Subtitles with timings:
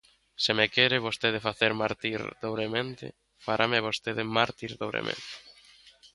[0.43, 3.05] Se me quere vostede facer mártir dobremente,
[3.45, 5.33] farame vostede mártir dobremente.